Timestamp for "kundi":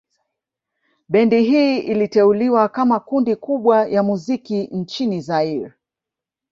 2.99-3.35